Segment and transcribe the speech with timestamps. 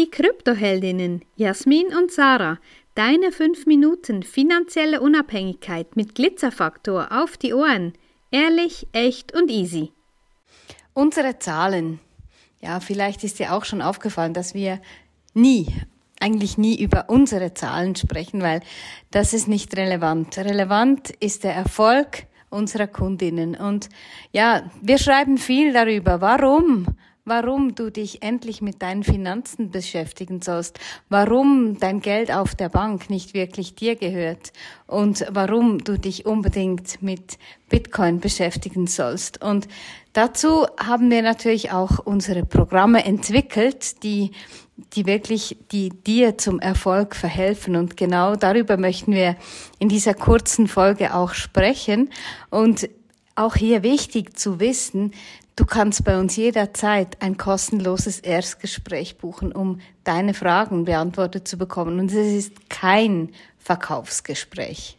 [0.00, 2.58] Die Kryptoheldinnen Jasmin und Sarah,
[2.94, 7.92] deine 5 Minuten finanzielle Unabhängigkeit mit Glitzerfaktor auf die Ohren.
[8.30, 9.92] Ehrlich, echt und easy.
[10.94, 12.00] Unsere Zahlen.
[12.62, 14.80] Ja, vielleicht ist dir auch schon aufgefallen, dass wir
[15.34, 15.66] nie,
[16.18, 18.62] eigentlich nie über unsere Zahlen sprechen, weil
[19.10, 20.38] das ist nicht relevant.
[20.38, 23.54] Relevant ist der Erfolg unserer Kundinnen.
[23.54, 23.90] Und
[24.32, 26.22] ja, wir schreiben viel darüber.
[26.22, 26.86] Warum?
[27.24, 30.78] Warum du dich endlich mit deinen Finanzen beschäftigen sollst,
[31.08, 34.52] warum dein Geld auf der Bank nicht wirklich dir gehört
[34.86, 37.38] und warum du dich unbedingt mit
[37.68, 39.42] Bitcoin beschäftigen sollst.
[39.42, 39.68] Und
[40.12, 44.32] dazu haben wir natürlich auch unsere Programme entwickelt, die
[44.94, 47.76] die wirklich, die dir zum Erfolg verhelfen.
[47.76, 49.36] Und genau darüber möchten wir
[49.78, 52.10] in dieser kurzen Folge auch sprechen.
[52.50, 52.88] Und
[53.34, 55.12] auch hier wichtig zu wissen,
[55.60, 62.00] Du kannst bei uns jederzeit ein kostenloses Erstgespräch buchen, um deine Fragen beantwortet zu bekommen.
[62.00, 63.28] Und es ist kein
[63.58, 64.96] Verkaufsgespräch.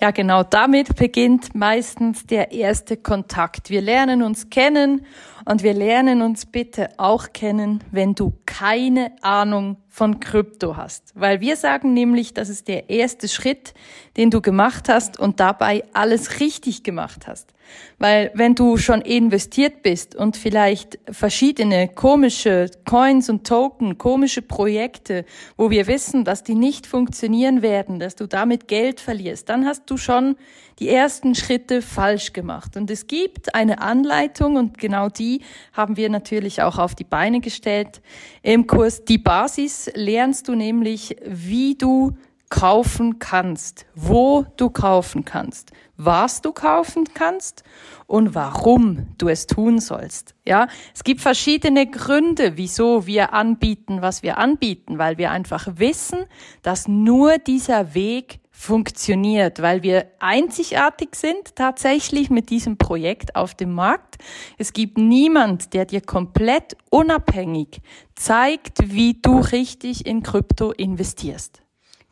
[0.00, 0.44] Ja, genau.
[0.44, 3.68] Damit beginnt meistens der erste Kontakt.
[3.68, 5.04] Wir lernen uns kennen
[5.44, 11.10] und wir lernen uns bitte auch kennen, wenn du keine Ahnung von Krypto hast.
[11.16, 13.74] Weil wir sagen nämlich, das ist der erste Schritt,
[14.16, 17.52] den du gemacht hast und dabei alles richtig gemacht hast.
[17.98, 25.24] Weil wenn du schon investiert bist und vielleicht verschiedene komische Coins und Token, komische Projekte,
[25.56, 29.90] wo wir wissen, dass die nicht funktionieren werden, dass du damit Geld verlierst, dann hast
[29.90, 30.36] du schon
[30.78, 32.76] die ersten Schritte falsch gemacht.
[32.76, 37.40] Und es gibt eine Anleitung und genau die haben wir natürlich auch auf die Beine
[37.40, 38.00] gestellt.
[38.42, 42.16] Im Kurs Die Basis lernst du nämlich, wie du
[42.50, 47.62] kaufen kannst, wo du kaufen kannst, was du kaufen kannst
[48.06, 50.34] und warum du es tun sollst.
[50.46, 56.20] Ja, es gibt verschiedene Gründe, wieso wir anbieten, was wir anbieten, weil wir einfach wissen,
[56.62, 63.72] dass nur dieser Weg funktioniert, weil wir einzigartig sind tatsächlich mit diesem Projekt auf dem
[63.72, 64.16] Markt.
[64.58, 67.80] Es gibt niemand, der dir komplett unabhängig
[68.16, 71.62] zeigt, wie du richtig in Krypto investierst.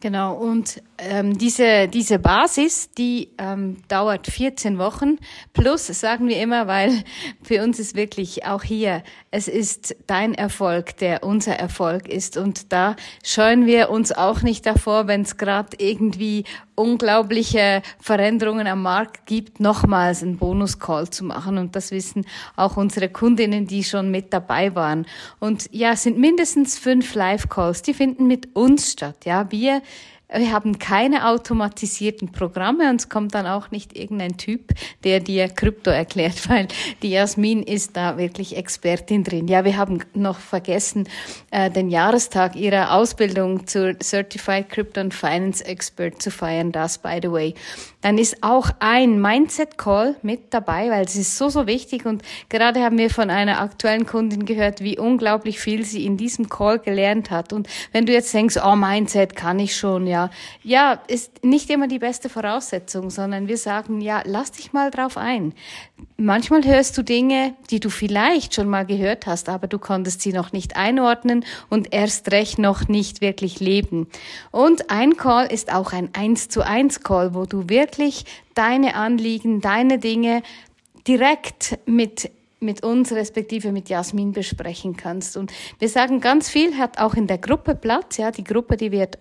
[0.06, 5.18] Genau, und ähm, diese, diese Basis, die ähm, dauert 14 Wochen
[5.52, 7.02] plus, sagen wir immer, weil
[7.42, 9.02] für uns ist wirklich auch hier,
[9.32, 12.36] es ist dein Erfolg, der unser Erfolg ist.
[12.36, 16.44] Und da scheuen wir uns auch nicht davor, wenn es gerade irgendwie
[16.76, 21.58] unglaubliche Veränderungen am Markt gibt, nochmals einen Bonus-Call zu machen.
[21.58, 25.06] Und das wissen auch unsere Kundinnen, die schon mit dabei waren.
[25.40, 29.24] Und ja, es sind mindestens fünf Live-Calls, die finden mit uns statt.
[29.24, 29.82] Ja, wir
[30.28, 34.72] wir haben keine automatisierten Programme und es kommt dann auch nicht irgendein Typ,
[35.04, 36.66] der dir Krypto erklärt, weil
[37.02, 39.46] die Jasmin ist da wirklich Expertin drin.
[39.46, 41.08] Ja, wir haben noch vergessen,
[41.52, 46.72] äh, den Jahrestag ihrer Ausbildung zur Certified Crypto and Finance Expert zu feiern.
[46.72, 47.54] Das, by the way.
[48.00, 52.04] Dann ist auch ein Mindset Call mit dabei, weil es ist so, so wichtig.
[52.04, 56.48] Und gerade haben wir von einer aktuellen Kundin gehört, wie unglaublich viel sie in diesem
[56.48, 57.52] Call gelernt hat.
[57.52, 60.30] Und wenn du jetzt denkst, oh, Mindset kann ich schon, ja, ja.
[60.62, 65.16] Ja, ist nicht immer die beste Voraussetzung, sondern wir sagen, ja, lass dich mal drauf
[65.16, 65.52] ein.
[66.16, 70.32] Manchmal hörst du Dinge, die du vielleicht schon mal gehört hast, aber du konntest sie
[70.32, 74.08] noch nicht einordnen und erst recht noch nicht wirklich leben.
[74.50, 79.60] Und ein Call ist auch ein eins zu eins Call, wo du wirklich deine Anliegen,
[79.60, 80.42] deine Dinge
[81.06, 85.36] direkt mit mit uns respektive mit Jasmin besprechen kannst.
[85.36, 88.16] Und wir sagen ganz viel, hat auch in der Gruppe Platz.
[88.16, 89.18] Ja, die Gruppe, die wird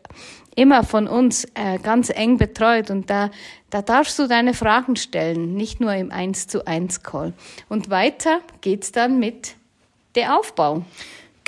[0.55, 3.29] immer von uns äh, ganz eng betreut und da,
[3.69, 7.33] da darfst du deine Fragen stellen, nicht nur im 1 zu 1 Call.
[7.67, 9.55] Und weiter geht's dann mit
[10.15, 10.85] der Aufbau.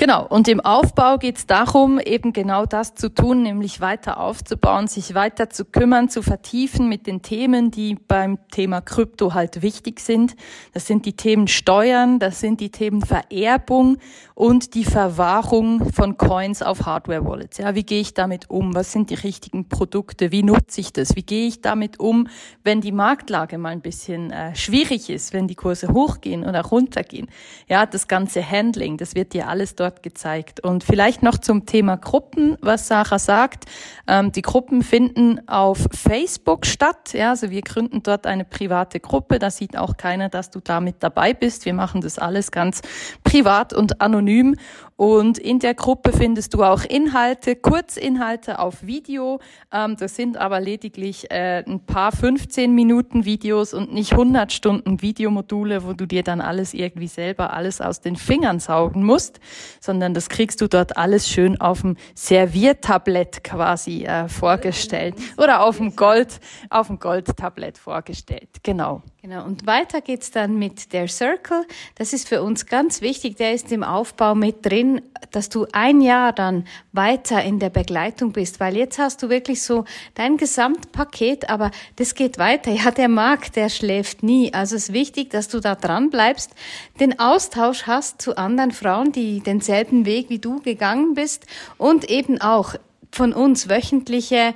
[0.00, 4.86] Genau, und im Aufbau geht es darum, eben genau das zu tun, nämlich weiter aufzubauen,
[4.86, 9.98] sich weiter zu kümmern, zu vertiefen mit den Themen, die beim Thema Krypto halt wichtig
[9.98, 10.36] sind.
[10.72, 13.96] Das sind die Themen Steuern, das sind die Themen Vererbung
[14.36, 17.58] und die Verwahrung von Coins auf Hardware-Wallets.
[17.58, 18.76] Ja, wie gehe ich damit um?
[18.76, 20.30] Was sind die richtigen Produkte?
[20.30, 21.16] Wie nutze ich das?
[21.16, 22.28] Wie gehe ich damit um,
[22.62, 27.26] wenn die Marktlage mal ein bisschen äh, schwierig ist, wenn die Kurse hochgehen oder runtergehen?
[27.66, 30.60] Ja, das ganze Handling, das wird dir alles dort dort gezeigt.
[30.60, 33.64] Und vielleicht noch zum Thema Gruppen, was Sarah sagt.
[34.06, 37.12] Ähm, die Gruppen finden auf Facebook statt.
[37.12, 39.38] Ja, also wir gründen dort eine private Gruppe.
[39.38, 41.64] Da sieht auch keiner, dass du da mit dabei bist.
[41.64, 42.82] Wir machen das alles ganz
[43.24, 44.56] privat und anonym.
[44.98, 49.38] Und in der Gruppe findest du auch Inhalte, Kurzinhalte auf Video.
[49.72, 55.00] Ähm, das sind aber lediglich äh, ein paar 15 Minuten Videos und nicht 100 Stunden
[55.00, 59.38] Videomodule, wo du dir dann alles irgendwie selber alles aus den Fingern saugen musst,
[59.80, 65.78] sondern das kriegst du dort alles schön auf dem Serviertablett quasi äh, vorgestellt oder auf
[65.78, 66.40] dem Gold,
[66.70, 68.48] auf dem Goldtablett vorgestellt.
[68.62, 69.02] Genau.
[69.20, 69.44] Genau.
[69.44, 71.66] Und weiter geht's dann mit der Circle.
[71.96, 73.36] Das ist für uns ganz wichtig.
[73.36, 75.02] Der ist im Aufbau mit drin,
[75.32, 79.62] dass du ein Jahr dann weiter in der Begleitung bist, weil jetzt hast du wirklich
[79.62, 79.84] so
[80.14, 82.70] dein Gesamtpaket, aber das geht weiter.
[82.70, 84.54] Ja, der Markt, der schläft nie.
[84.54, 86.52] Also es ist wichtig, dass du da dran bleibst,
[87.00, 92.40] den Austausch hast zu anderen Frauen, die denselben Weg wie du gegangen bist und eben
[92.40, 92.74] auch
[93.12, 94.54] von uns wöchentliche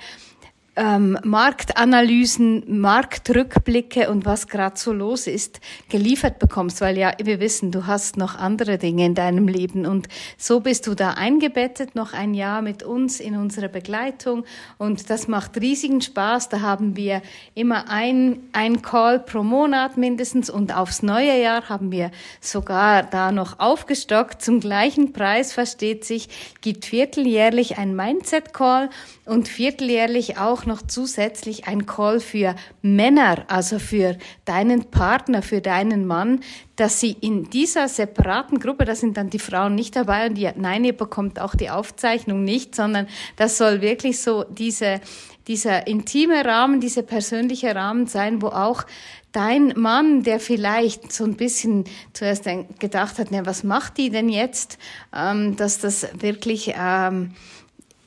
[0.74, 5.60] ähm, Marktanalysen, Marktrückblicke und was gerade so los ist,
[5.90, 9.84] geliefert bekommst, weil ja, wir wissen, du hast noch andere Dinge in deinem Leben.
[9.84, 10.08] Und
[10.38, 14.44] so bist du da eingebettet, noch ein Jahr mit uns in unserer Begleitung.
[14.78, 16.48] Und das macht riesigen Spaß.
[16.48, 17.20] Da haben wir
[17.54, 20.48] immer ein, ein Call pro Monat mindestens.
[20.48, 22.10] Und aufs neue Jahr haben wir
[22.40, 24.40] sogar da noch aufgestockt.
[24.40, 26.30] Zum gleichen Preis, versteht sich,
[26.62, 28.88] gibt vierteljährlich ein Mindset-Call
[29.26, 36.06] und vierteljährlich auch noch zusätzlich ein Call für Männer, also für deinen Partner, für deinen
[36.06, 36.40] Mann,
[36.76, 40.48] dass sie in dieser separaten Gruppe, da sind dann die Frauen nicht dabei und die,
[40.56, 45.00] nein, ihr bekommt auch die Aufzeichnung nicht, sondern das soll wirklich so diese,
[45.48, 48.84] dieser intime Rahmen, dieser persönliche Rahmen sein, wo auch
[49.32, 52.44] dein Mann, der vielleicht so ein bisschen zuerst
[52.78, 54.78] gedacht hat, na, was macht die denn jetzt,
[55.14, 57.32] ähm, dass das wirklich ähm,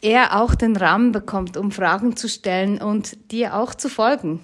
[0.05, 4.39] er auch den Rahmen bekommt, um Fragen zu stellen und dir auch zu folgen.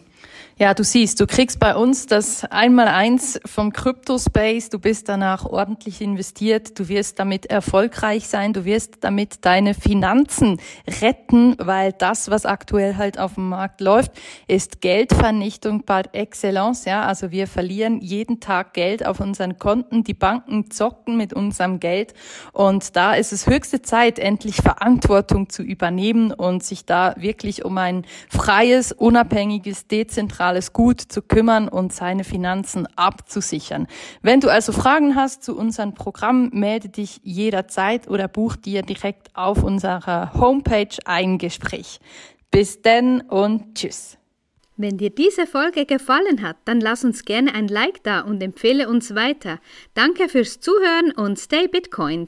[0.61, 6.01] Ja, du siehst, du kriegst bei uns das Einmaleins vom Crypto-Space, du bist danach ordentlich
[6.01, 10.61] investiert, du wirst damit erfolgreich sein, du wirst damit deine Finanzen
[11.01, 14.11] retten, weil das, was aktuell halt auf dem Markt läuft,
[14.47, 20.13] ist Geldvernichtung par excellence, ja, also wir verlieren jeden Tag Geld auf unseren Konten, die
[20.13, 22.13] Banken zocken mit unserem Geld.
[22.53, 27.79] Und da ist es höchste Zeit, endlich Verantwortung zu übernehmen und sich da wirklich um
[27.79, 33.87] ein freies, unabhängiges, dezentrales alles gut zu kümmern und seine Finanzen abzusichern.
[34.21, 39.33] Wenn du also Fragen hast zu unserem Programm, melde dich jederzeit oder buch dir direkt
[39.33, 42.01] auf unserer Homepage ein Gespräch.
[42.51, 44.17] Bis denn und tschüss.
[44.75, 48.89] Wenn dir diese Folge gefallen hat, dann lass uns gerne ein Like da und empfehle
[48.89, 49.59] uns weiter.
[49.93, 52.19] Danke fürs Zuhören und stay Bitcoin.